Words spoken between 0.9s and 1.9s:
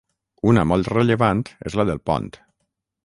rellevant és la